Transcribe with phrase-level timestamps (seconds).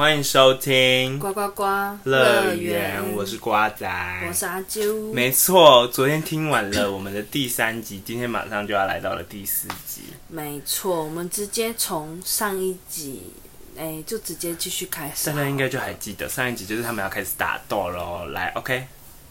[0.00, 1.62] 欢迎收听呱呱呱
[2.04, 3.86] 乐园，我是瓜仔，
[4.26, 5.12] 我是阿啾。
[5.12, 10.04] 没错，昨天听完了我们的第三集，今天马上就要来到了第四集。
[10.28, 13.34] 没错，我们直接从上一集，
[13.76, 15.26] 哎，就直接继续开始。
[15.26, 18.24] 大家应该就还记得上一集就是他们要开始打斗喽。
[18.28, 18.86] 来，OK，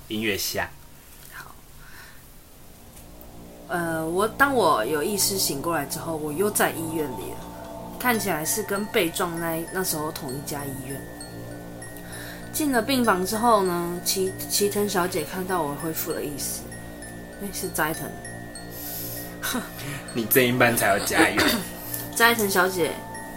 [0.07, 0.70] 音乐下。
[1.33, 1.55] 好。
[3.70, 7.48] 呃，我当我有意识醒过来之后，我又在医院里了。
[7.99, 10.99] 看起来是跟被撞那那时候同一家医院。
[12.52, 16.62] 进了病房之后呢，齐齐藤小姐看到我恢复了意识，
[17.39, 18.09] 那是斋藤。
[20.13, 21.44] 你这一班才要加油。
[22.16, 22.91] 斋藤小姐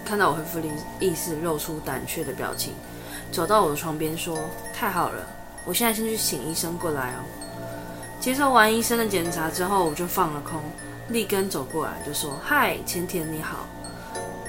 [0.04, 0.64] 看到我恢复了
[0.98, 2.72] 意识，露出胆怯的表情，
[3.30, 4.38] 走到我的床边说
[4.74, 5.26] ：“太好了，
[5.64, 7.22] 我现在先去请医生过来哦。”
[8.18, 10.60] 接受完医生的检查之后，我就放了空。
[11.08, 13.68] 立根走过来就说：“嗨，前田你好。”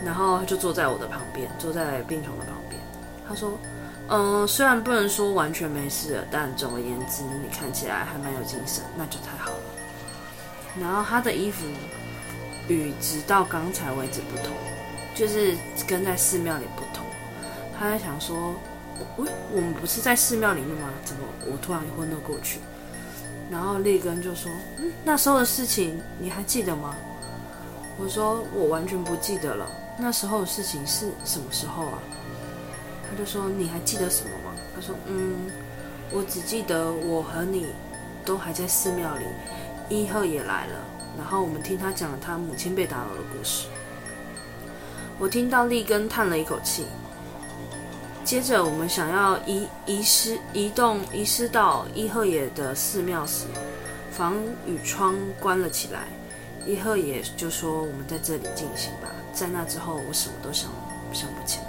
[0.06, 2.82] 然后他就坐在我的旁边，坐在病床的旁边。
[3.28, 3.58] 他说
[4.09, 9.58] ：“嗯、虽然不能说完全没事，但总而言之，你看起来还蛮有精神，那就太好了。”
[10.80, 11.66] 然后他的衣服
[12.68, 14.54] 与直到刚才为止不同，
[15.16, 15.56] 就是
[15.88, 17.06] 跟在寺庙里不同。
[17.80, 18.56] 他在想说
[19.18, 20.90] ：“喂，我们不是在寺庙里面吗？
[21.06, 22.59] 怎么我突然昏了过去？”
[23.50, 26.96] 然后立根就说：“嗯，那时候的事情你还记得吗？”
[27.98, 31.99] 我说：“我完全不记得了。”那时候的事情是什么时候啊？
[33.09, 34.55] 他就说，你还记得什么吗？
[34.73, 35.52] 他说，嗯，
[36.11, 37.67] 我只记得我和你
[38.25, 39.25] 都还在寺庙里，
[39.89, 40.75] 伊贺也来了，
[41.16, 43.67] 然后我们听他讲了他母亲被打扰的故事。
[45.19, 46.88] 我听到立根叹了一口气，
[48.25, 53.45] 接着我们想要移移失移动移失到伊贺野的寺庙时，
[54.11, 54.35] 房
[54.66, 56.07] 与窗关了起来。
[56.66, 60.69] 伊贺也就说：“我们在这里进行吧。”在那之后，我什么都想
[61.12, 61.66] 想不起来。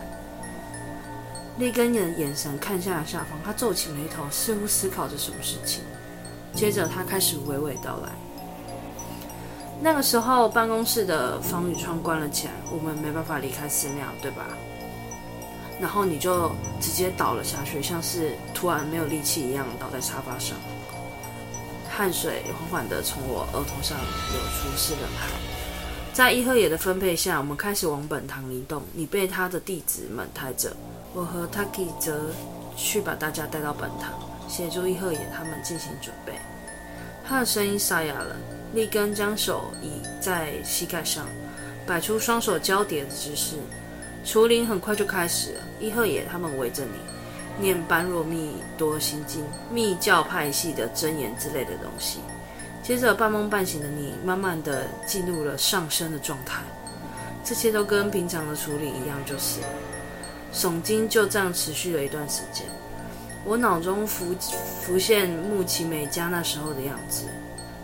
[1.57, 5.83] 立根眼眼神看向了下方，他皱起眉头，似乎思考着什么事情。
[6.53, 8.11] 接着，他开始娓娓道来
[9.81, 14.47] ：“那个时候，办公室的防雨窗关了起来，我们没办法离开寺庙，对吧？
[15.81, 16.51] 然后你就
[16.81, 20.57] 直接倒了下去，像是突然没有力气一样倒在沙发上。”
[21.89, 25.31] 汗水缓缓地从我额头上流出，是冷汗。
[26.15, 28.81] 在伊贺野的分配下，我们开始往本堂移动。
[28.93, 30.73] 你被他的弟子们抬着，
[31.13, 32.31] 我和 Taki 则
[32.77, 34.13] 去把大家带到本堂，
[34.49, 36.33] 协助伊贺野他们进行准备。
[37.27, 38.37] 他的声音沙哑了。
[38.75, 41.27] 立根将手倚在膝盖上，
[41.87, 43.57] 摆出双手交叠的姿势。
[44.25, 45.61] 除灵很快就开始了。
[45.81, 46.93] 伊贺野他们围着你。
[47.61, 52.19] 念般若蜜多心经、密教派系的真言之类的东西。
[52.85, 56.61] 接着半梦半醒的你，慢慢的进入了上升的状态。
[57.43, 59.61] 这些都跟平常的处理一样，就是
[60.53, 62.67] 耸肩就这样持续了一段时间。
[63.43, 64.35] 我脑中浮
[64.83, 67.25] 浮现木崎美嘉那时候的样子，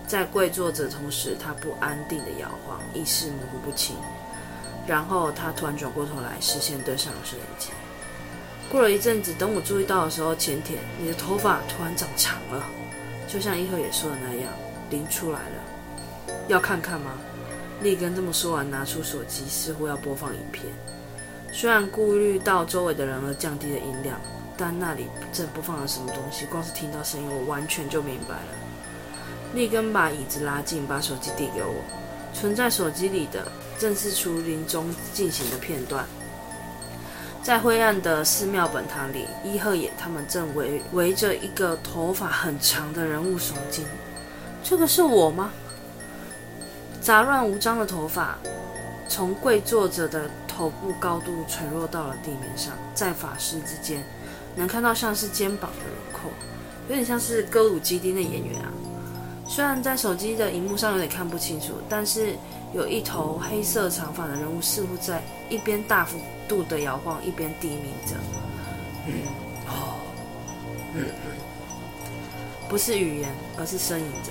[0.06, 3.96] 在跪坐着同时，她不安定的摇晃，意识模糊不清。
[4.86, 7.70] 然后她突然转过头来，视线对上了摄影机。
[8.70, 12.66] 过了一阵子，等我注意到的时候，前田，你的头发突然长长了，
[13.26, 14.52] 就像一和也说的那样，
[14.90, 16.34] 灵出来了。
[16.48, 17.12] 要看看吗？
[17.82, 20.66] 立根这么说完，拿出手机，似乎要播放影片。
[21.50, 24.20] 虽然顾虑到周围的人而降低了音量，
[24.56, 28.52] 但那里正播放了什么东西，光是听到声音，我完全就明白了。
[29.54, 31.74] 立根把椅子拉近，把手机递给我。
[32.32, 36.04] 存在手机里的，正是除林中进行的片段。
[37.42, 43.86] 在灰暗的寺庙本堂里，伊贺野他们正围围着一个头发很长的人物诵经。
[44.62, 45.50] 这个是我吗？
[47.00, 48.38] 杂乱无章的头发
[49.08, 54.04] 从跪坐着的头部高度垂落到了地面上，在法师之间
[54.54, 56.30] 能看到像是肩膀的轮廓，
[56.88, 58.70] 有点像是歌舞伎町的演员啊。
[59.48, 62.36] 虽然在手机的荧幕上有点看不清楚，但是
[62.72, 68.14] 有一头黑色长发的人物似乎在一边大幅度的摇晃，一边低鸣着。
[69.06, 69.14] 嗯，
[69.66, 69.96] 哦，
[70.94, 71.06] 嗯，
[72.68, 74.30] 不是语言，而是呻吟着。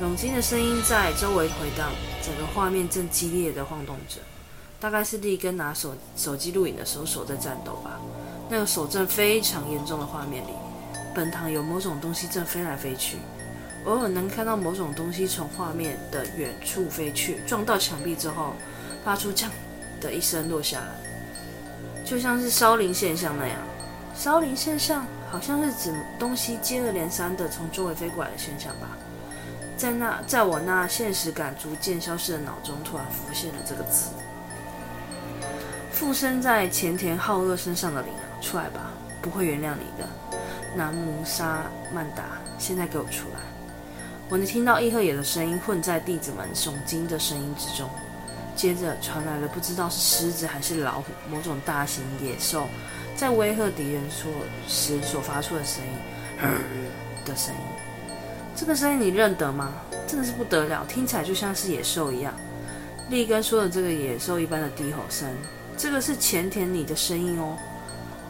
[0.00, 1.92] 冗经的声音在周围回荡，
[2.22, 4.16] 整个画面正激烈的晃动着。
[4.80, 8.00] 大概是立根拿手手机录影的时候手在颤抖吧。
[8.48, 10.52] 那个手震非常严重的画面里，
[11.14, 13.18] 本堂有某种东西正飞来飞去，
[13.84, 18.54] 偶尔能看到某种东西从画面的远处飞去，撞到墙壁之后，
[19.04, 19.52] 发出这样
[20.00, 22.06] 的一声落下来。
[22.06, 23.58] 就像是烧灵现象那样，
[24.14, 28.96] 烧灵现象好像是指东西接二连三的从周围飞过来的现象吧。
[29.80, 34.10] 在那，在我那现实感逐渐消失的脑中，突然浮现了这个词。
[35.90, 38.90] 附身在前田浩二身上的灵啊，出来吧，
[39.22, 40.06] 不会原谅你的。
[40.76, 42.24] 南无沙曼达，
[42.58, 43.40] 现在给我出来！
[44.28, 47.88] 我能听到伊贺野的声音混在弟子们诵经的声音之中，
[48.54, 52.68] 接着传来了不知道是狮子还是老虎，某种大型野兽
[53.16, 54.30] 在威吓敌人所
[54.68, 55.92] 时所发出的声音，
[57.24, 57.69] 的声音。
[58.60, 59.72] 这个声音你认得吗？
[60.06, 62.34] 真的是不得了，听起来就像是野兽一样。
[63.08, 65.26] 立根说的这个野兽一般的低吼声，
[65.78, 67.56] 这个是前田你的声音哦。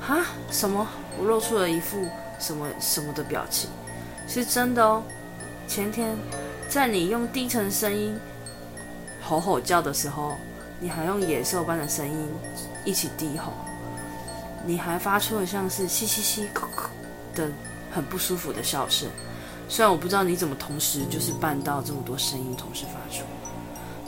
[0.00, 0.24] 哈？
[0.48, 0.86] 什么？
[1.18, 2.06] 我露出了一副
[2.38, 3.68] 什么什么的表情，
[4.28, 5.02] 是真的哦。
[5.66, 6.16] 前田，
[6.68, 8.16] 在你用低沉声音
[9.20, 10.38] 吼吼叫的时候，
[10.78, 12.28] 你还用野兽般的声音
[12.84, 13.52] 一起低吼，
[14.64, 16.86] 你还发出了像是嘻嘻嘻、咳咳
[17.34, 17.50] 的
[17.90, 19.08] 很不舒服的笑声。
[19.70, 23.22] 虽然我不知道你怎么同时就是办到这么多声音同时发出。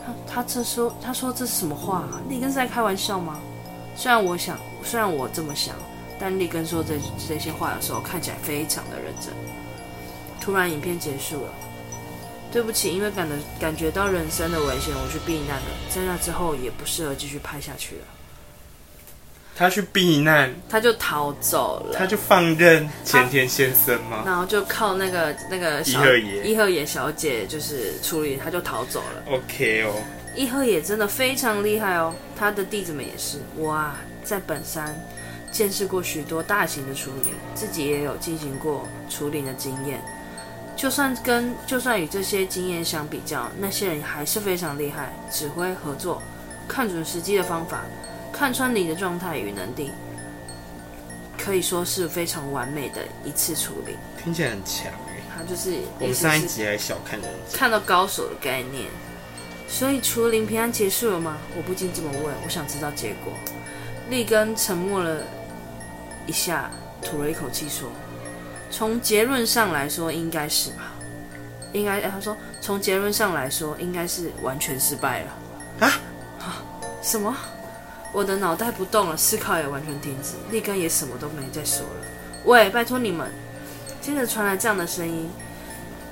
[0.05, 2.21] 他他这说他说这是什么话啊？
[2.29, 3.39] 立根是在开玩笑吗？
[3.95, 5.77] 虽然我想，虽然我这么想，
[6.19, 6.95] 但立根说这
[7.29, 9.33] 这些话的时候看起来非常的认真。
[10.41, 11.53] 突然，影片结束了。
[12.51, 15.67] 对不起，因为感的感觉到人生的危险，我去避难了。
[15.89, 18.05] 在那之后，也不适合继续拍下去了。
[19.55, 24.23] 他去避难，他就逃走了，他就放任前田先生吗？
[24.25, 29.23] 然后就靠那个那个伊贺野伊贺野小姐就是处理，他就逃走了。
[29.31, 29.93] OK 哦，
[30.35, 33.39] 伊贺野真的非常厉害哦，他的弟子们也是。
[33.59, 33.95] 哇，
[34.25, 34.99] 在本山
[35.51, 40.03] 见识过许多大型的处理，自己也有进行过处理的经验。
[40.75, 46.23] 就算跟就算与这些经验相比较，那些人还是非常厉害，指挥合作，
[46.67, 47.85] 看准时机的方法。
[48.33, 49.93] 看穿你的状态与能力，
[51.39, 53.97] 可以说是非常完美的一次处理。
[54.23, 58.87] 听起来很强哎，他就是我们上一集还小看人，看到高手的概念。
[59.69, 61.39] 所以除灵平安结束了吗？
[61.57, 63.33] 我不禁这么问，我想知道结果。
[64.11, 65.23] 立根沉默了
[66.27, 66.71] 一下，
[67.01, 67.89] 吐了一口气说
[68.71, 70.93] ：“从结论上来说，应该是吧？
[71.73, 75.87] 应该，他说从结论上来说，应该是完全失败了。
[75.87, 75.89] 啊
[76.41, 76.63] 啊？
[77.03, 77.35] 什么？”
[78.13, 82.07] 我的脑袋不动了，思考也完全停止，立根也什么都没再说了。
[82.45, 83.31] 喂，拜托你们！
[84.01, 85.31] 接着传来这样的声音，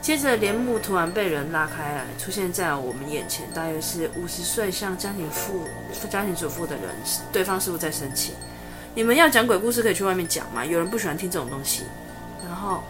[0.00, 5.66] 接着帘幕突然被人拉开来，出现在我们眼前，大约是五十岁像家庭妇、
[6.08, 6.84] 家庭主妇的人。
[7.30, 8.34] 对方是不是在生气？
[8.94, 10.64] 你们要讲鬼故事可以去外面讲吗？
[10.64, 11.82] 有人不喜欢听这种东西。
[12.46, 12.82] 然后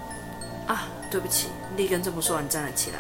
[0.67, 2.99] 啊，对不起，立根这么说完站了起来，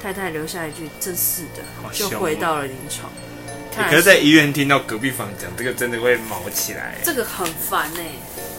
[0.00, 1.62] 太太留下一句“真是的”，
[1.92, 3.10] 就回到了临床。
[3.76, 6.96] 你可是在医院听到隔壁房讲这个，真的会毛起来。
[7.02, 8.06] 这个很烦哎，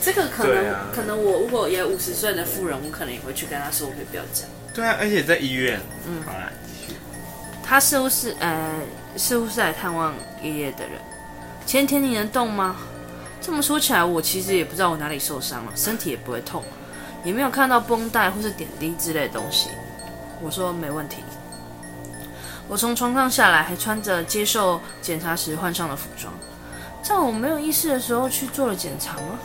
[0.01, 4.47] 这个可能、啊、可能我如果也五十岁的妇人，我可能也会去跟他说，我可以不要讲。
[4.73, 5.79] 对啊，而且在医院。
[6.07, 6.97] 嗯，好啦，继续。
[7.63, 8.79] 他似乎是呃，
[9.15, 10.93] 似乎是来探望爷爷的人。
[11.65, 12.75] 前天你能动吗？
[13.39, 16.63] 这么说起来，我其实也不知道我哪里受伤了，身体也不会痛，
[17.23, 19.69] 也没有看到绷带或是点滴之类的东西。
[20.41, 21.17] 我说没问题。
[22.69, 26.33] 我从床上下来，还穿着接受检查时换上的服装，
[27.01, 29.39] 在我没有意识的时候去做了检查吗？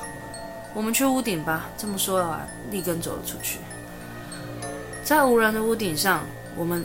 [0.75, 1.67] 我们去屋顶吧。
[1.77, 3.59] 这么说的话，立根走了出去。
[5.03, 6.25] 在无人的屋顶上，
[6.55, 6.85] 我们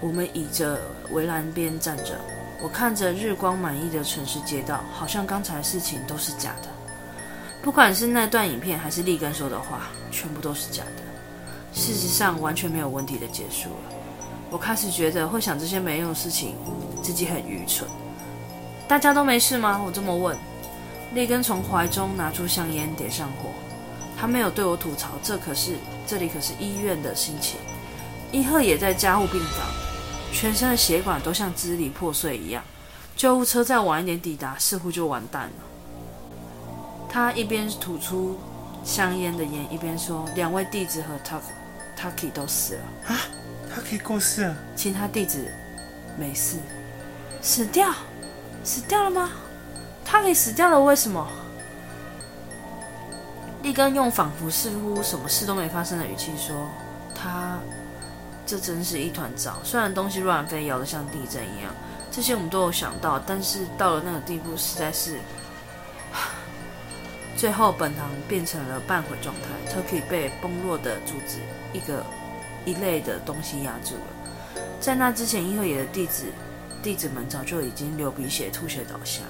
[0.00, 2.20] 我们倚着围栏边站着，
[2.60, 6.68] 我看着日光满溢的城市街道，好像刚才的事情都是假的。
[7.62, 11.02] 不管是那段影片，还是立根说的话，全部都是假的。
[11.72, 14.03] 事实上，完全没有问题的结束了。
[14.54, 16.54] 我开始觉得会想这些没用的事情，
[17.02, 17.90] 自己很愚蠢。
[18.86, 19.82] 大家都没事吗？
[19.84, 20.38] 我这么问。
[21.12, 23.50] 立根从怀中拿出香烟，点上火。
[24.16, 25.72] 他没有对我吐槽，这可是
[26.06, 27.58] 这里可是医院的心情。
[28.30, 29.66] 伊贺也在加护病房，
[30.32, 32.62] 全身的血管都像支离破碎一样。
[33.16, 36.68] 救护车再晚一点抵达，似乎就完蛋了。
[37.08, 38.38] 他一边吐出
[38.84, 41.18] 香烟的烟，一边说：“两位弟子和
[42.04, 43.16] Taki 都死了。”啊？
[43.74, 45.44] 他可以过世了，其他弟子
[46.18, 46.58] 没事，
[47.40, 47.92] 死掉，
[48.62, 49.30] 死掉了吗？
[50.04, 51.26] 他给死掉了，为什么？
[53.62, 56.68] 立根用仿佛似乎什么事都没发生的语气说
[57.16, 57.58] ：“他，
[58.46, 59.58] 这真是一团糟。
[59.64, 61.74] 虽然东西乱飞，摇得像地震一样，
[62.12, 65.18] 这些我们都有想到，但是到了那个地步，实在是……
[67.44, 71.36] 最后本堂变成了半毁状态，Turkey 被崩落的柱子
[71.74, 72.02] 一个。”
[72.64, 74.62] 一类的东西压住了。
[74.80, 76.24] 在那之前，伊贺野的弟子
[76.82, 79.20] 弟子们早就已经流鼻血、吐血倒下，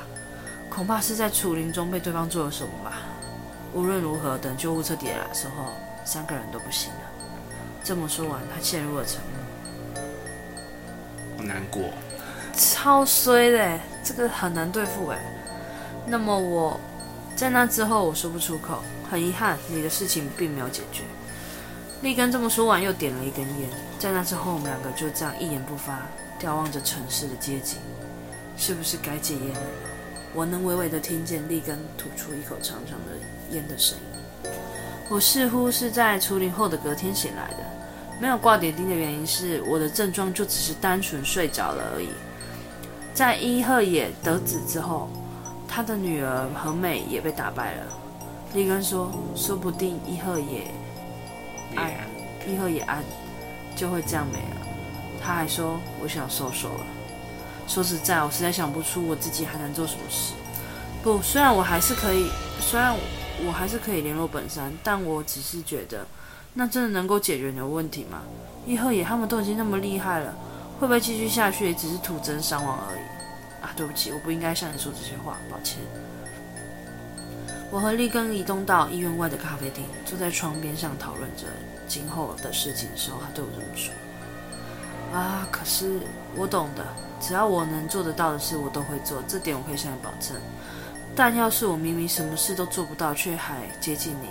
[0.71, 2.93] 恐怕是在楚林中被对方做了什么吧。
[3.73, 5.73] 无论如何，等救护车抵达的时候，
[6.05, 7.01] 三个人都不行了。
[7.83, 9.21] 这么说完，他陷入了沉
[9.97, 10.01] 默。
[11.37, 11.83] 好难过，
[12.53, 15.19] 超衰的，这个很难对付哎。
[16.07, 16.79] 那么我
[17.37, 21.03] 在那之后我说不出口，很遗憾，你的事情并没有解决。
[22.03, 23.69] 利根这么说完，又点了一根烟。
[23.99, 26.07] 在那之后，我们两个就这样一言不发，
[26.41, 27.79] 眺望着城市的街景。
[28.57, 29.53] 是不是该戒烟？
[30.33, 33.17] 我能微微的听见利根吐出一口长长的
[33.51, 34.51] 烟的声音。
[35.09, 37.65] 我似乎是在除灵后的隔天醒来的，
[38.21, 42.09] 没有挂点滴的原因是我的症状就只是单纯睡着了而已。
[43.13, 45.09] 在伊贺野得子之后，
[45.75, 47.83] 他的女儿和美也被打败了。
[48.53, 50.71] 利根说，说不定伊贺也。
[51.75, 51.91] 安，
[52.47, 53.03] 伊贺也安，
[53.75, 54.67] 就会这样没了。
[55.21, 56.87] 他还说：“我想收手了。”
[57.67, 60.35] 说实在，我实在想不出我自己还能做什么事。
[61.03, 62.95] 不，虽然我还是可以，虽然
[63.45, 66.07] 我还是可以联络本山，但我只是觉得，
[66.53, 68.21] 那真的能够解决你的问题吗？
[68.65, 70.33] 伊贺也他们都已经那么厉害了，
[70.79, 73.14] 会不会继续下去也只是徒增伤亡而已？
[73.65, 75.79] 啊，对不起，我不应该向你说这些话，抱歉。
[77.71, 81.47] 我和立根移动到医院外的咖啡厅，坐在窗边上讨论着
[81.89, 83.93] 今后的事情的时候，他对我这么说
[85.17, 85.99] ：“啊，可是
[86.37, 86.85] 我懂的，
[87.19, 90.37] 只要我能做得到的事，我都会做，这点我可以向你保证。
[91.17, 94.29] 但要是我明明什么事都做不到，却还接近你，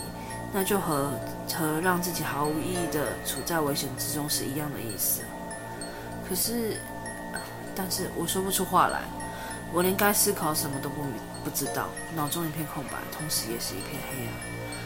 [0.54, 1.12] 那就和
[1.58, 5.22] 和让自己毫无意义的处在危险之中是一样的意思。
[6.30, 6.78] 可是，
[7.75, 9.02] 但是我说不出话来。”
[9.74, 11.01] 我连该思考什么都不
[11.44, 14.34] 不知道，脑中一片空白，同时也是一片黑暗。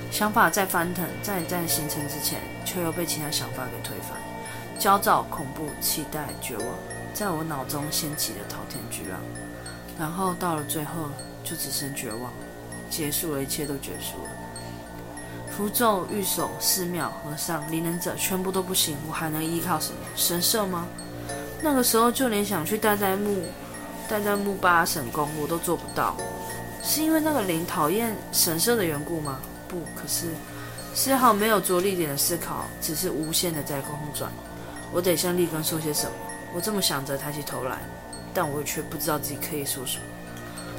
[0.09, 4.17] 想法在翻腾，在在形成之前，却又被其他想法给推翻。
[4.79, 6.65] 焦躁、恐怖、期待、绝望，
[7.13, 9.19] 在我脑中掀起了滔天巨浪。
[9.99, 11.09] 然后到了最后，
[11.43, 12.31] 就只剩绝望，
[12.89, 14.29] 结束了，一切都结束了。
[15.49, 19.97] 符咒、御守、寺庙、和尚、灵能者，全部都不行，我还能依靠什么？
[20.15, 20.87] 神社吗？
[21.61, 23.43] 那个时候，就连想去代代木。
[24.09, 26.15] 但在木巴神宫，我都做不到，
[26.83, 29.39] 是因为那个灵讨厌神社的缘故吗？
[29.67, 30.27] 不，可是
[30.93, 34.31] 丝毫没有着力点的思考，只是无限的在空转。
[34.93, 36.11] 我得向立根说些什么？
[36.55, 37.79] 我这么想着，抬起头来，
[38.33, 40.03] 但我却不知道自己可以说什么。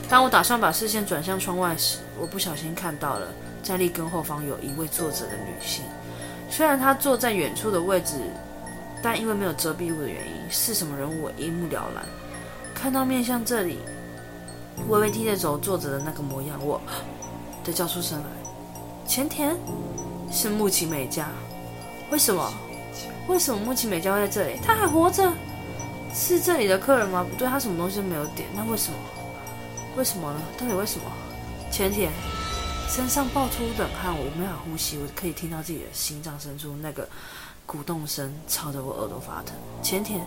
[0.09, 3.29] 当我打算把视线转向窗外时，我不小心看到了，
[3.63, 5.85] 在立根后方有一位坐着的女性。
[6.49, 8.15] 虽然她坐在远处的位置，
[9.03, 12.03] 但因为没有遮蔽物的原因，是什么人物我一目了然。
[12.81, 13.81] 看到面向这里，
[14.89, 16.81] 微微低着头坐着的那个模样，我
[17.65, 18.27] 的叫出声来。
[19.05, 19.57] 前田
[20.31, 21.29] 是木崎美嘉，
[22.13, 22.55] 为什么？
[23.27, 24.61] 为什么木崎美嘉会在这里？
[24.65, 25.29] 他还活着？
[26.15, 27.27] 是这里的客人吗？
[27.29, 28.49] 不对，他什么东西都没有点。
[28.55, 28.99] 那为什么？
[29.97, 30.41] 为什么呢？
[30.57, 31.05] 到底为什么？
[31.73, 32.13] 前田
[32.89, 37.09] 身上爆出冷汗，我没法呼吸，我可以听到自己的心脏深处那个
[37.67, 39.57] 鼓动声，吵得我耳朵发疼。
[39.83, 40.21] 前田。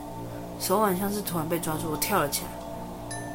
[0.61, 2.49] 手腕像是突然被抓住，我跳了起来。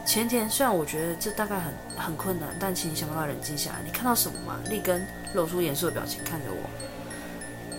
[0.06, 3.78] 前田，虽然我觉得这大概很很困难，但请你想办法冷静下来。
[3.84, 4.60] 你看到什么吗？
[4.70, 5.04] 立根
[5.34, 6.70] 露出严肃的表情看着我。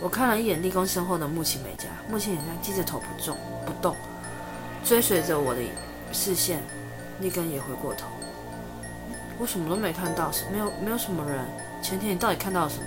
[0.01, 3.95] 我看了一眼利根身后的木崎美嘉，木崎美嘉低着头不动不动，
[4.83, 5.61] 追随着我的
[6.11, 6.61] 视线。
[7.21, 8.05] 立根也回过头。
[9.39, 11.39] 我什么都没看到，没有没有什么人。
[11.81, 12.85] 前田，你到底看到了什么？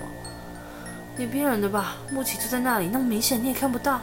[1.16, 1.96] 你骗人的吧？
[2.12, 4.00] 木崎就在那里，那么明显，你也看不到。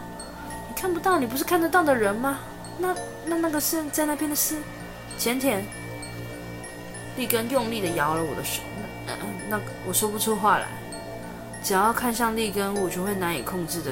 [0.78, 2.38] 看不到，你不是看得到的人吗？
[2.78, 4.58] 那那那个是在那边的是
[5.18, 5.66] 前田。
[7.18, 8.62] 利根用力的摇了我的手，
[9.08, 9.14] 那
[9.50, 10.68] 那，我说不出话来。
[11.64, 13.92] 只要看向利根，我就会难以控制的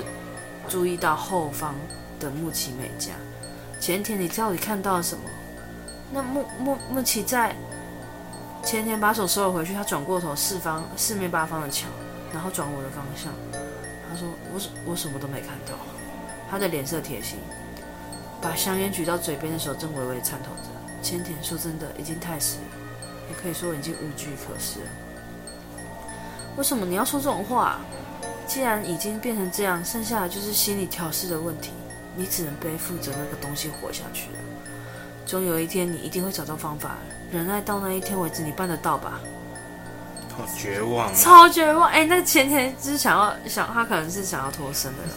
[0.70, 1.74] 注意到后方
[2.20, 3.14] 的木崎美嘉。
[3.80, 5.24] 前田，你到底看到了什么？
[6.14, 7.56] 那木木木崎在
[8.64, 11.88] 前田把手收了回去，他转过头四方四面八方的瞧，
[12.32, 13.34] 然后转我的方向。
[14.08, 14.62] 他说：“我
[14.92, 15.74] 我什么都没看到。”
[16.50, 17.38] 他的脸色铁青，
[18.42, 20.70] 把香烟举到嘴边的时候正微微颤抖着。
[21.02, 22.64] 千田说：“真的，已经太迟了，
[23.30, 24.86] 也可以说已经无计可施了。
[26.58, 27.80] 为什么你要说这种话？
[28.48, 31.72] 既然已经变成这样，剩下的就是心理调试的问题。
[32.16, 34.38] 你只能背负着那个东西活下去了。
[35.26, 36.96] 终有一天，你一定会找到方法。
[37.32, 39.20] 忍耐到那一天为止，你办得到吧？”
[40.38, 41.90] 好绝望，超绝望！
[41.90, 45.14] 哎，那个前田就是想要想，他可能是想要脱身的了。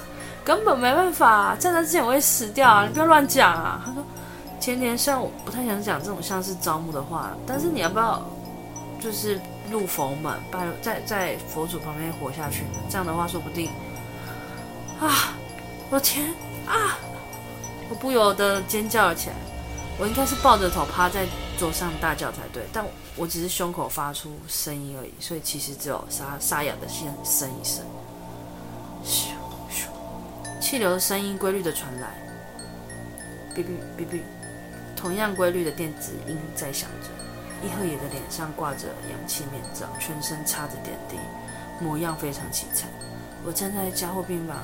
[0.48, 2.86] 根本没办法、啊，在之前我会死掉啊！
[2.86, 3.82] 你不要乱讲啊！
[3.84, 4.02] 他说
[4.58, 8.22] ：“前田，虽然我不太想讲这种像是招募的话，但是你要不要
[8.98, 9.38] 就是
[9.70, 12.64] 入佛门，拜在在佛祖旁边活下去？
[12.88, 13.68] 这样的话，说不定
[14.98, 15.36] 啊！
[15.90, 16.32] 我天
[16.66, 16.96] 啊！
[17.90, 19.36] 我不由得尖叫了起来。
[19.98, 21.26] 我应该是抱着头趴在
[21.58, 22.82] 桌上大叫才对，但
[23.16, 27.84] 我，只是胸口发出声音而已，所以其实只有沙沙哑的先声一声。
[30.68, 32.08] 气流的声音规律的传来，
[33.54, 34.20] 哔哔哔哔，
[34.94, 37.08] 同样规律的电子音在响着。
[37.66, 41.16] 伊贺野的脸上挂着氧气面罩，全身插着点滴，
[41.82, 42.86] 模样非常凄惨。
[43.46, 44.58] 我站在加护病房，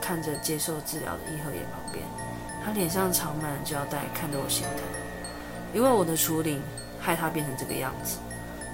[0.00, 2.04] 看着接受治疗的伊贺野旁边，
[2.64, 4.84] 他脸上长满了胶带，看得我心疼。
[5.74, 6.60] 因为我的处理，
[7.00, 8.18] 害他变成这个样子。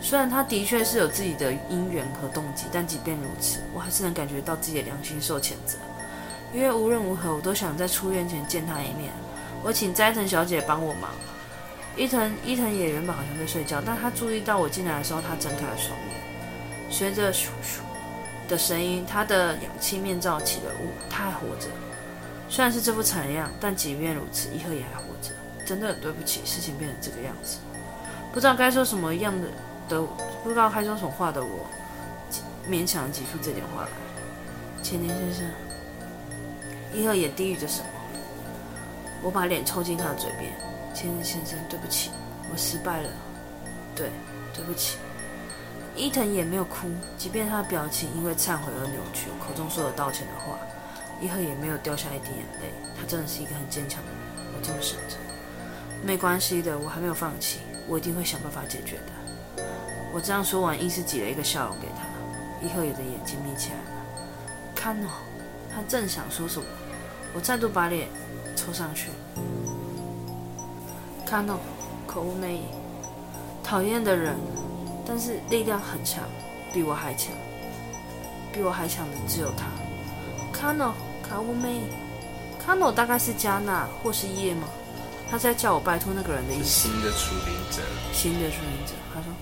[0.02, 5.78] 虽然他的确是有自己的因缘和动机，但即便如此，我还是能感觉到自己的良心受谴责。
[6.54, 9.12] 因为无论如何，我都想在出院前见他一面。
[9.62, 11.10] 我请斋藤小姐帮我忙。
[11.96, 16.90] 伊藤伊藤也原本好像在睡觉，但他注意到我进来的时候，他睁开了双眼。
[16.90, 17.80] 随着咻咻
[18.48, 21.66] 的声音，他的氧气面罩起了雾，他还活着。
[22.48, 25.30] 虽然是这副惨样，但即便如此，伊贺也还活着。
[25.66, 27.58] 真的很对不起，事情变成这个样子，
[28.32, 29.48] 不知道该说什么样的
[29.88, 30.00] 的，
[30.42, 31.66] 不知道该说什么话的我，
[32.68, 33.88] 勉强挤出这点话来。
[34.82, 35.46] 千年先生，
[36.94, 37.88] 伊贺也低语着什么，
[39.20, 40.52] 我把脸凑近他的嘴边。
[40.94, 42.10] 千年先生，对不起，
[42.52, 43.08] 我失败了。
[43.96, 44.10] 对，
[44.54, 44.96] 对不起。
[45.96, 50.56] 伊藤也没有哭，即便他的表情因为忏悔而扭曲，口中说了道歉的话，
[51.20, 52.72] 伊贺也没有掉下一滴眼泪。
[52.96, 55.16] 他真的是一个很坚强的人，我这么想着。
[56.04, 57.58] 没关系的，我还没有放弃，
[57.88, 59.64] 我一定会想办法解决的。
[60.12, 62.04] 我这样说完，硬是挤了一个笑容给他。
[62.64, 63.90] 伊贺也的眼睛眯起来了，
[64.74, 65.08] 看哦，
[65.74, 66.66] 他正想说什么，
[67.34, 68.08] 我再度把脸
[68.56, 69.08] 凑上去。
[71.26, 71.58] 看哦，
[72.06, 72.62] 可恶内，
[73.62, 74.36] 讨厌的人，
[75.06, 76.22] 但是力量很强，
[76.72, 77.32] 比我还强，
[78.52, 79.64] 比我还强的只有他。
[80.52, 81.82] 看哦，可恶内，
[82.64, 84.68] 看哦，大概是加纳或是叶吗？
[85.28, 86.64] 他在叫我拜托那个人的意思。
[86.64, 87.82] 新的处理者。
[88.12, 88.92] 新的处理者。
[89.12, 89.32] 他说：“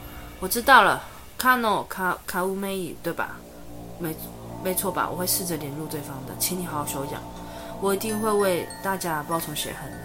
[0.40, 1.04] 我知道了，
[1.36, 3.36] 卡诺卡卡乌梅伊，对吧？
[3.98, 4.14] 没
[4.64, 5.10] 没错吧？
[5.10, 7.20] 我会试着联络对方的，请你好好休养。
[7.82, 9.98] 我一定会为大家报仇雪恨的。”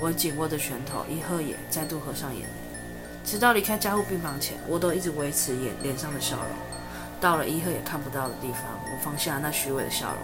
[0.00, 2.48] 我紧握着拳头，一贺也再度合上眼。
[3.24, 6.46] 直到离开加护病房前，我都一直维持眼脸上的笑容。
[7.20, 10.18] 到了一贺也看不到的地方，我放下那虚伪的笑容。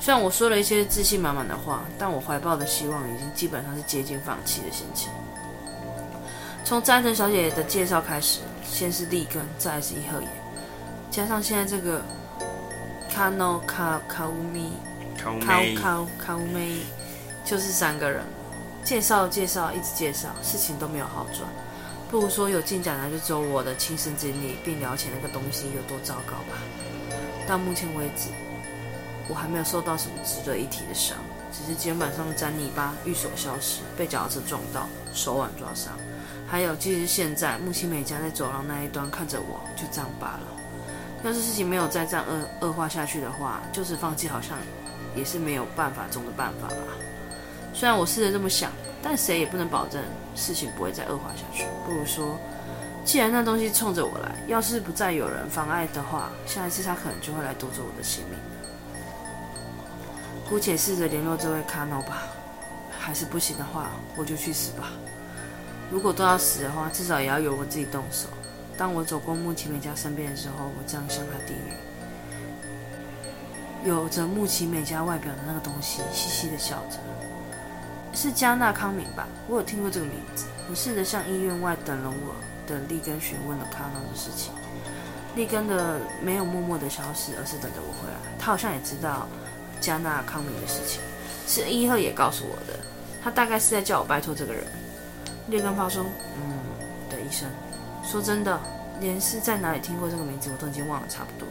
[0.00, 5.10] 虽然我说了一些自信满满的话，但我怀抱的希望已经基本上是接近放弃的心情。
[6.64, 10.28] 从斋藤小姐的介绍开始，先是利根，再是一贺也，
[11.10, 12.00] 加上现在这个
[13.10, 14.72] 卡诺卡卡乌米
[15.20, 15.32] 卡
[15.80, 16.78] 卡卡乌梅，
[17.44, 18.22] 就是三个人。
[18.82, 21.48] 介绍介绍，一直介绍，事情都没有好转。
[22.10, 26.58] 不如说有进展的，就只有我的亲身经历，并了解那个东西有多糟糕吧。
[27.46, 28.30] 到目前为止。
[29.28, 31.16] 我还没有受到什么值得一提的伤，
[31.52, 35.92] 只是肩膀上沾泥巴，寓所消失，被脚踏车撞到，手腕抓伤，
[36.48, 40.40] 还有，即使现在木崎美家在走廊那一端看着我，就这样罢了。
[41.22, 44.58] 要是事情没有再这样恶恶化下去的话，就是放弃，好像
[45.14, 46.92] 也是没有办法中的办法吧。
[47.72, 50.02] 虽然我试着这么想，但谁也不能保证
[50.34, 51.64] 事情不会再恶化下去。
[51.86, 52.38] 不如说，
[53.04, 58.38] 既然那东西冲着我来，要是不再有人妨碍的话，下一次他可能就会来夺走我的性命。
[60.48, 62.24] 姑且试着联络这位卡诺吧，
[62.98, 64.90] 还是不行的话，我就去死吧。
[65.90, 68.26] 如果都要死的话，至少也要由我自己动手。
[68.76, 71.72] 当我走过木崎美家身边的时候，我这样向他低语。
[73.84, 76.98] 有着木崎美嘉外表的那个东西，嘻嘻的笑着，
[78.12, 79.26] 是加纳康明吧？
[79.48, 80.46] 我有听过这个名字。
[80.68, 82.34] 我试着向医院外等了我
[82.66, 84.52] 的利根询问了卡诺的事情。
[85.34, 88.16] 利根的没有默默的消失，而是等着我回来。
[88.38, 89.26] 他好像也知道。
[89.80, 91.00] 加纳康明的事情
[91.46, 92.78] 是伊贺也告诉我的，
[93.24, 94.62] 他大概是在叫我拜托这个人。
[95.46, 96.04] 列根发说
[96.36, 96.58] ：“嗯，
[97.08, 97.48] 的医生。”
[98.04, 98.60] 说真的，
[99.00, 101.48] 连是在哪里听过这个名字，我都已经忘了差不多。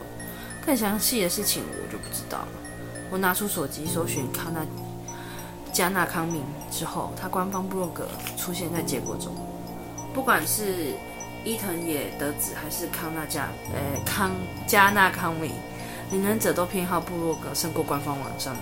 [0.70, 2.48] 更详细的事情我就不知道了。
[3.10, 4.64] 我拿出手机搜寻康纳
[5.74, 9.34] 加纳康明之后，他官方部落格出现在结果中。
[10.14, 10.94] 不管是
[11.44, 14.30] 伊藤野德子还是康纳加呃康
[14.68, 15.52] 加纳康明。
[16.12, 18.62] 领人者都偏好部落格胜过官方网站吗？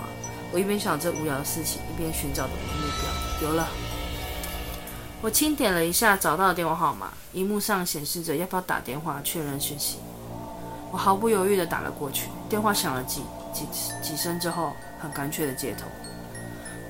[0.54, 2.88] 我一边想着这无聊的事情，一边寻找着我的目
[3.42, 3.50] 标。
[3.50, 3.68] 有了，
[5.22, 9.98] 我轻点了一下，找到了电话号码，荧幕上显示着要不要打电话确认讯息。
[10.92, 13.22] 我毫不犹豫地打了过去，电话响了几
[13.54, 13.66] 几
[14.02, 15.88] 几声之后，很干脆地接通。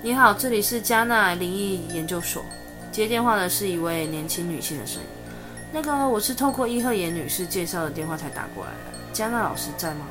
[0.01, 2.43] 你好，这里是加纳灵异研究所。
[2.91, 5.07] 接电话的是一位年轻女性的声音。
[5.71, 8.97] 那个，我是透过伊贺野女士介绍的电话才打过来的。
[9.11, 10.05] 加纳老师在吗？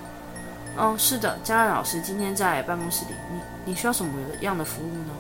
[0.76, 3.12] 哦，是的，加纳老师今天在办公室里。
[3.32, 5.14] 你你需要什么样的服务呢？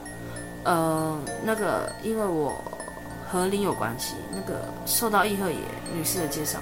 [0.64, 2.60] 呃，那个，因为我
[3.28, 5.56] 和灵有关系，那个受到伊贺野
[5.94, 6.58] 女士的介绍。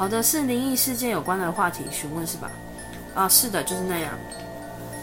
[0.00, 2.50] 好的，是灵异事件有关的话题询问是吧？
[3.14, 4.10] 啊，是的，就是那样。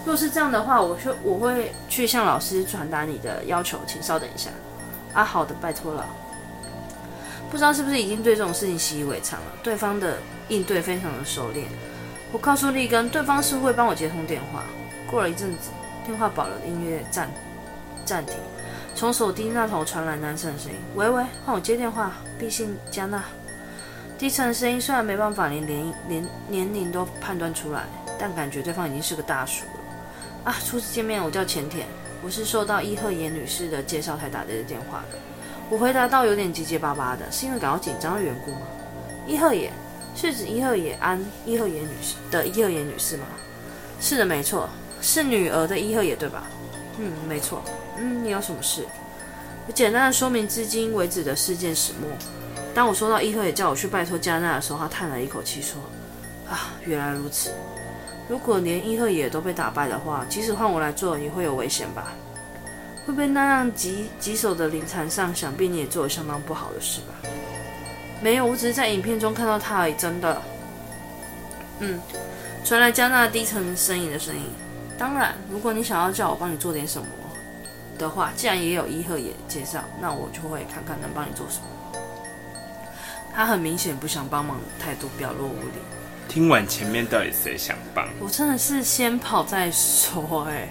[0.03, 4.49] 若是这样的话，我会我会去向老师传达你的要求，请稍等一下。
[5.13, 6.03] 啊，好的，拜托了。
[7.51, 9.45] 不知道是不是已经对这种事情习以为常了。
[9.61, 11.67] 对方的应对非常的熟练。
[12.31, 14.63] 我告诉利根，对方是会帮我接通电话。
[15.05, 15.69] 过了一阵子，
[16.07, 17.29] 电话保留的音乐暂
[18.03, 18.33] 暂停，
[18.95, 23.23] 从手机那头传来男生的声音：“喂喂，换我接电话，毕姓加纳。”
[24.17, 27.83] 低沉的声音虽然没办法连连连年龄都判断出来，
[28.17, 30.51] 但感觉对方已经是个大叔了。
[30.51, 31.85] 啊，初次见面，我叫浅田，
[32.23, 35.19] 我是受到伊贺野女士的介绍才打这个电话的。
[35.69, 38.61] 我回答到有点结结巴巴的，是因为感到紧张的缘故吗？
[39.27, 39.71] 伊贺野
[40.15, 43.25] 是指伊贺野安伊贺野女士的伊贺野女士吗？
[43.99, 44.67] 是的，没错，
[44.99, 46.43] 是女儿的伊贺野对吧？
[46.97, 47.61] 嗯，没错。
[47.97, 48.83] 嗯，你有什么事？
[49.67, 52.09] 我简单的说明至今为止的事件始末。
[52.77, 55.81] 当我说到伊贺也叫我去拜托加纳的时候，他叹了一口气说
[56.47, 57.51] ：“啊，原来如此。
[58.29, 62.13] 如果连伊贺也都被打败的话，即使换我来做，也会有危险吧？
[63.03, 67.27] 会被那样棘棘手的灵蚕上，想必你也做了相当不好的事吧？
[68.21, 70.39] 没有，我只是在影片中看到他而已，真的。
[71.79, 71.99] 嗯，
[72.63, 74.43] 传来加纳低沉呻吟的声音。
[74.99, 77.07] 当然，如果你想要叫我帮你做点什么
[77.97, 81.63] 的话，既然也有伊贺也介绍，那我就会看看能帮你做什么。”
[83.37, 85.77] 他很明显不想帮忙，态度表露无礼。
[86.27, 88.09] 听完前面到底谁想帮？
[88.19, 90.69] 我真的是先跑再说哎、欸。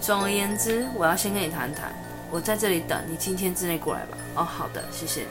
[0.00, 1.92] 总而言之，我要先跟你谈谈。
[2.30, 4.16] 我在这里等你，今天之内过来吧。
[4.34, 5.26] 哦，好的，谢谢你。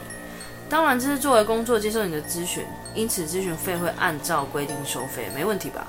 [0.70, 2.64] 当然，这是作为工作接受你的咨询，
[2.94, 5.88] 因此咨询费会按照规定收费，没问题吧？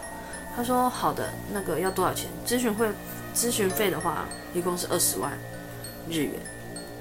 [0.57, 1.29] 他说好的。
[1.53, 2.31] 那个要多少钱？
[2.47, 2.89] 咨询费
[3.37, 4.25] 咨询费的话，
[4.55, 5.31] 一共是二十万
[6.09, 6.33] 日元。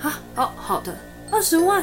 [0.02, 0.94] 哈，哦，好的，
[1.32, 1.82] 二十万。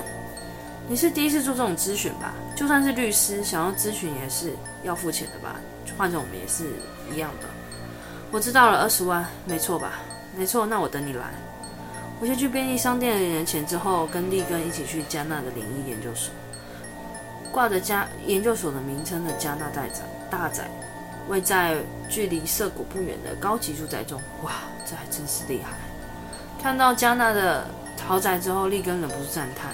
[0.91, 2.35] 你是第一次做这种咨询吧？
[2.57, 5.55] 就算是律师，想要咨询也是要付钱的吧？
[5.97, 6.65] 换成我们也是
[7.15, 7.47] 一样的。
[8.33, 10.01] 我知道了，二十万，没错吧？
[10.37, 11.27] 没错，那我等你来。
[12.21, 16.35] 我先去便利商店领了钱之后，跟利根一起去加纳的灵异研究所。
[17.53, 20.69] 挂着加研究所的名称的加纳大宅，大宅
[21.29, 21.77] 位在
[22.09, 24.21] 距离涩谷不远的高级住宅中。
[24.43, 25.71] 哇，这还真是厉害！
[26.61, 27.65] 看到加纳的
[28.05, 29.73] 豪宅之后，利根忍不住赞叹。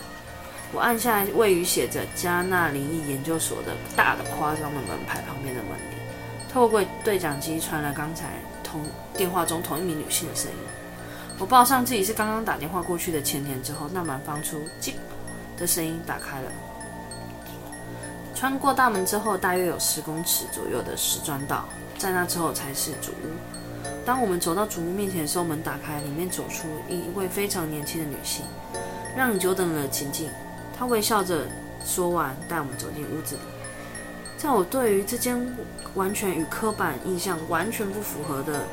[0.73, 5.99] 我按下位于写着加纳灵异研究所的大的夸张的门牌旁边的门铃，
[6.53, 8.31] 透过对讲机传来刚才
[8.63, 8.83] 同
[9.15, 10.59] 电话中同一名女性的声音。
[11.39, 14.95] 我报上自己是刚刚打电话过去的前田之后，那门放出“叽”
[15.57, 16.51] 的声音打开了。
[18.35, 23.87] 穿过大门之后，大约有十公尺左右的石砖道，在那之后才是主屋。
[24.05, 28.45] 当我们走到主屋面前的时候，门打开，里面走出一位非常年轻的女性，
[29.17, 30.29] 让你久等了情境。
[30.79, 31.47] 他微笑着
[31.85, 33.41] 说完，带我们走进屋子里。
[34.37, 35.57] 在我对于这间
[35.95, 38.65] 完全与刻板印象完全不符合的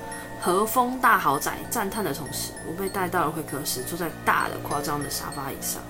[0.42, 5.82] 和风大豪宅赞叹的同时，我被带到了会客室，坐在大的夸张的沙发椅上。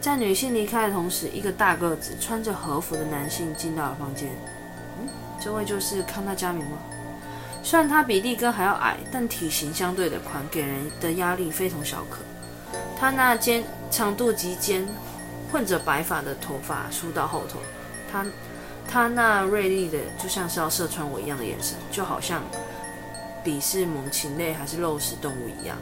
[0.00, 4.30] 在女性离开的同时，一个大个子穿着和服的男性进到了房间。
[4.98, 6.78] 嗯，这位就是康纳加明吗？
[7.62, 12.20] 虽然他比利哥还要矮，但体型相对的宽，给人的压力非同小可。
[12.98, 14.88] 他那肩长度及肩。
[15.50, 17.58] 混着白发的头发梳到后头，
[18.10, 18.26] 他
[18.88, 22.42] 他那锐利的就像是要射穿我一样的眼神，就好像
[23.44, 25.76] 鄙视猛禽类还是肉食动物一样。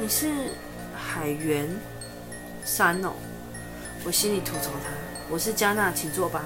[0.00, 0.28] 你是
[0.94, 1.68] 海员
[2.64, 3.12] 三哦，
[4.04, 4.90] 我心里吐槽他。
[5.28, 6.42] 我是加纳，请坐吧。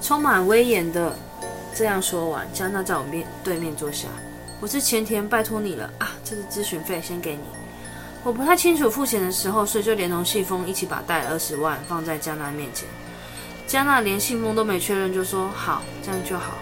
[0.00, 1.14] 充满威严的
[1.74, 4.08] 这样说完，加纳在我面对面坐下。
[4.60, 7.57] 我是前田，拜托你了啊，这是咨询费，先给你。
[8.24, 12.86] 我不太清楚付钱的时候，所以就连同信封一起把带二十万放在加纳面前。
[13.66, 16.58] 加纳连信封都没确认就说好，这样就好。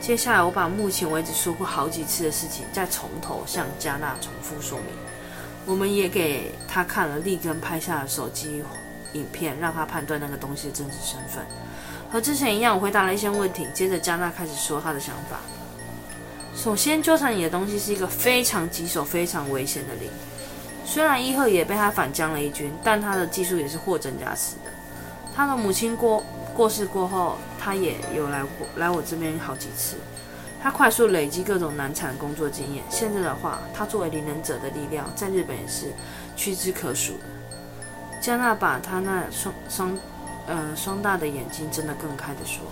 [0.00, 4.86] 接下来我把目前为止说过好几次的事情再从头向加纳重复说明。
[5.66, 8.62] 我们也给他看了立根拍下的手机
[9.12, 11.44] 影片，让他判断那个东西的真实身份。
[12.10, 13.66] 和之前一样，我回答了一些问题。
[13.74, 15.38] 接着加纳开始说他的想法。
[16.56, 20.10] 首先，纠缠你的东西是一个非常棘手、非常危险的灵。
[20.90, 24.72] 虽然伊贺也被他反将了一军，但他的技术也是货真价实的。
[25.36, 26.20] 他的母亲过
[26.52, 29.94] 过世过后，他也有来过来我这边好几次。
[30.60, 32.82] 他快速累积各种难产工作经验。
[32.90, 35.92] 现在的话，他作为灵能者的力量，在日本也是
[36.34, 37.24] 屈指可数的。
[38.20, 39.96] 加纳把他那双双
[40.48, 42.64] 呃双大的眼睛睁得更开的说：“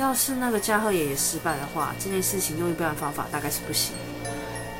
[0.00, 3.94] 要是那个加贺爷爷失败的话，这件事情用一般方法大概是不行，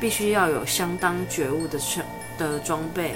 [0.01, 1.77] 必须要有相当觉悟的。”
[2.37, 3.15] 的装备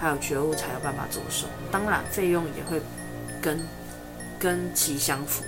[0.00, 2.80] 还有觉悟才有办法着手，当然费用也会
[3.40, 3.58] 跟
[4.38, 5.44] 跟其相符。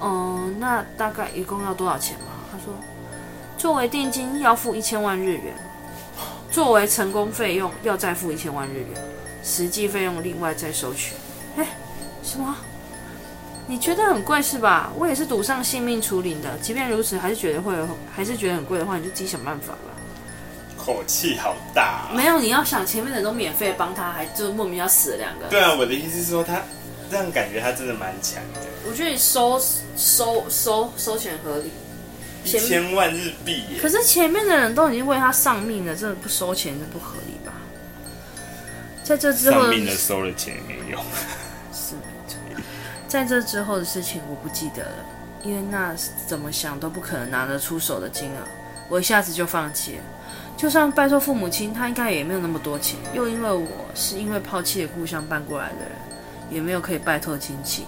[0.00, 2.26] 嗯，那大概一共要多少钱吗？
[2.50, 2.74] 他说，
[3.56, 5.54] 作为定金要付一千万日元，
[6.50, 8.88] 作为成功费用要再付一千万日元。
[9.44, 11.14] 实际费用另外再收取。
[11.56, 11.66] 哎，
[12.22, 12.56] 什么？
[13.66, 14.92] 你觉得很贵是吧？
[14.96, 16.58] 我也是赌上性命处理的。
[16.58, 17.74] 即便如此，还是觉得会，
[18.14, 19.91] 还是觉得很贵的话，你就自己想办法吧。
[20.84, 22.12] 口气好大、啊。
[22.12, 25.46] 没有，你要想前面的人都免费帮他，还就莫名要死了两个。
[25.46, 26.60] 对啊，我的意思是说，他
[27.10, 28.60] 这样感觉他真的蛮强的。
[28.88, 29.60] 我觉得你收
[29.96, 31.70] 收收收钱合理。
[32.44, 33.78] 一千万日币耶！
[33.80, 37.52] 可是前面的人都已经为他丧命了，真的不收钱就不合理吧？
[39.04, 41.00] 在这之后，丧命的收了钱也没用。
[41.72, 42.40] 是没错。
[43.06, 45.06] 在这之后的事情我不记得了，
[45.44, 45.94] 因为那
[46.26, 48.48] 怎么想都不可能拿得出手的金额，
[48.88, 50.02] 我一下子就放弃了。
[50.62, 52.96] 就算拜托父母亲，他应该也没有那么多钱。
[53.12, 55.90] 又因为我是因为抛弃了故乡搬过来的人，
[56.52, 57.84] 也没有可以拜托亲戚。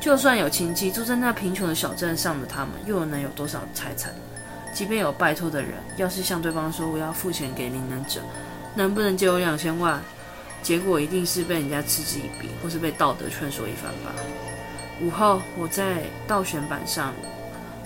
[0.00, 4.14] 就算有亲戚住在那贫穷的小镇上的他们，又能有多少财产？
[4.72, 8.20] 即便有拜托的人，要是向对方说我要付钱给灵能者，
[8.76, 10.00] 能不能借我两千万？
[10.62, 14.14] 结果一定是被人家嗤之以鼻，或是被道德劝说一番吧。
[15.02, 17.12] 午后，我在倒悬板上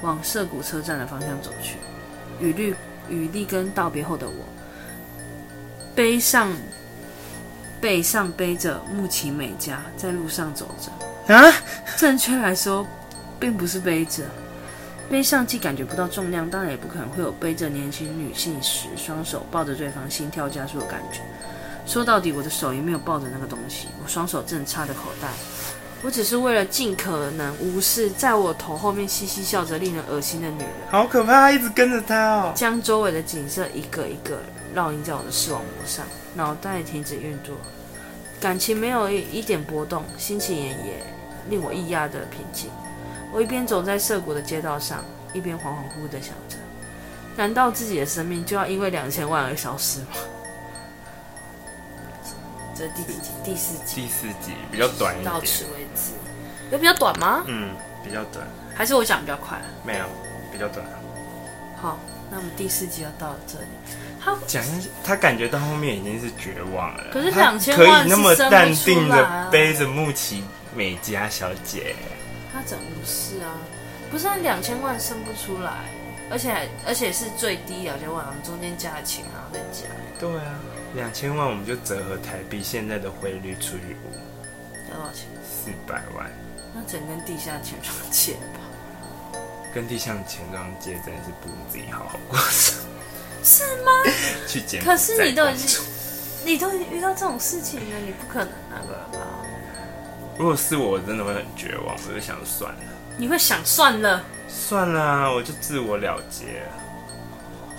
[0.03, 1.79] 往涩谷车站的方向走去，
[2.41, 2.75] 与绿
[3.09, 4.45] 与立根道别后的我，
[5.95, 6.51] 背上
[7.81, 11.35] 背上背着木崎美嘉，在路上走着。
[11.35, 11.53] 啊，
[11.97, 12.87] 正确来说，
[13.39, 14.25] 并不是背着，
[15.11, 21.21] 背上既感觉不到重量，当然也不可能会有背着年轻女性时双手抱着对方心跳加速的感觉。
[21.87, 25.29] 说到底，我的手也没有抱着那个东西，我双手正插着口袋。
[26.03, 30.71] 我只是为了尽可能无视在我头后面嘻嘻笑着、令人恶心的女人。
[30.91, 32.53] 好可怕，一直跟着她哦。
[32.55, 34.41] 将周围的景色一个一个
[34.77, 37.57] 烙印在我的视网膜上，脑袋停止运作，
[38.41, 41.19] 感情没有一一点波动，心情也也。
[41.51, 42.69] 令我异样的平静。
[43.33, 46.59] 我一边走在涩谷的街道上，一边恍恍惚惚的想着：
[47.37, 50.07] 难道自己的生命就要因为两千万而消失吗？
[52.79, 53.31] 这第几集？
[53.43, 54.03] 第四集。
[54.03, 55.35] 第四集比较短一点。
[55.35, 56.13] 到此为止。
[56.71, 57.43] 有比较短吗？
[57.49, 58.47] 嗯，比较短。
[58.73, 59.61] 还是我讲比较快？
[59.85, 60.05] 没有，
[60.53, 60.87] 比较短。
[61.77, 61.99] 好，
[62.31, 63.67] 那我们第四集就到这里。
[64.21, 67.05] 他讲一，他感觉到后面已经是绝望了。
[67.13, 70.45] 可是两千万可以那么淡定的背着木崎。
[70.77, 71.97] 美嘉小姐，
[72.53, 73.51] 他怎么不是啊？
[74.13, 75.73] 不是，两千万生不出来，
[76.31, 79.89] 而且而且是最低两千万，我们中间加钱然后再加。
[80.21, 80.55] 对啊，
[80.95, 84.11] 两千万我们就折合台币现在的汇率除以五，
[84.91, 85.27] 要多少钱？
[85.45, 86.31] 四百万。
[86.75, 89.41] 那整跟地下钱庄借吧？
[89.75, 92.75] 跟地下钱庄借真的是不如自己好好过生，
[93.45, 93.93] 是吗？
[94.49, 94.83] 去捡。
[94.83, 95.81] 可是你都已经，
[96.45, 99.27] 你都已经遇到这种事情了，你不可能那个吧？
[100.39, 102.81] 如果是我，我真的会很绝望，我就想算了。
[103.19, 104.25] 你会想算了？
[104.49, 106.73] 算了啊，我就自我了结了。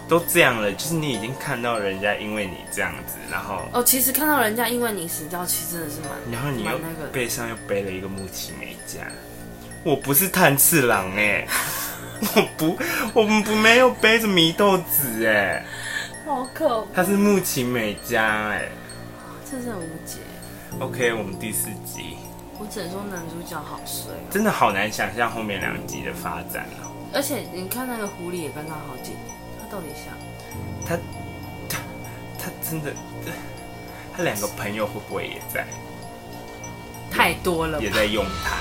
[0.10, 6.10] 都这样了，就是你已经看到人家因为你这样子，然后哦，其实看到人家因为你死掉，其实真的是蛮……
[6.32, 6.80] 然后你又
[7.12, 9.02] 背上又背了一个木崎美嘉，
[9.84, 11.48] 我不是炭治郎哎，
[12.36, 12.78] 我不，
[13.14, 15.64] 我们不没有背着祢豆子哎，
[16.26, 16.88] 好可怕。
[16.96, 18.68] 他是木崎美嘉哎，
[19.50, 20.18] 这是很无解。
[20.80, 22.18] OK，我们第四集。
[22.60, 26.92] 我只能说男主角好衰，喔，真的好难想象后面两集的发展哦。
[27.14, 29.39] 而且你看那个狐狸也跟他好几年，他
[29.72, 30.14] 到底想
[30.86, 30.98] 他
[31.70, 31.80] 他
[32.40, 32.94] 他真的，
[34.16, 35.68] 他两个朋友会不会也在？
[37.12, 38.58] 太多了，也在用他。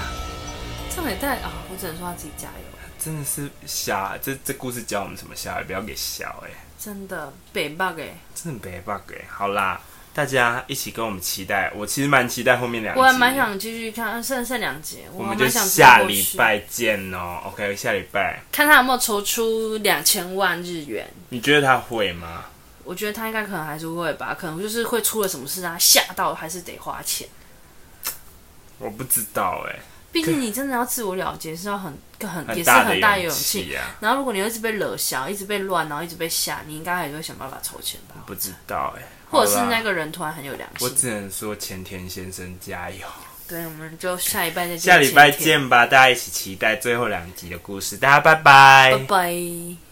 [0.94, 1.68] 这样也在啊，喔！
[1.70, 2.64] 我只能说他自己加油。
[2.98, 5.62] 真的是瞎，这这故事教我们什么瞎？
[5.66, 6.50] 不要给笑哎。
[6.78, 9.24] 真的北 bug 哎，真的北 bug 哎。
[9.28, 9.80] 好啦。
[10.18, 13.00] 大家一起跟我们期待，我其实蛮期待后面两集。
[13.00, 17.38] 我还蛮想继续看，剩剩两集，我们就下礼拜见哦。
[17.44, 21.08] OK，下礼拜看他有没有筹出两千万日元。
[21.28, 22.46] 你觉得他会吗？
[22.82, 27.28] 我觉得他应该可能还是会吧，可能就是会出了什么事让他吓到，还是得花钱。
[28.78, 29.80] 我不知道哎、欸。
[30.10, 31.96] 毕竟你真的要自我了结，是要很
[32.28, 33.94] 很也是很大的勇气啊。
[34.00, 38.16] 然后如果你一直被惹笑，一直被乱，然后一直被吓，你应该还是会想办法筹钱吧？
[38.26, 39.08] 不知道哎、欸。
[39.30, 43.06] 或者是那个人突然很有良心，我只能说前田先生加油。
[43.48, 44.80] 对，我们就下礼拜再见。
[44.80, 47.96] 下礼拜见吧，大家一起期待最后两集的故事。
[47.96, 49.87] 大家拜拜，拜拜。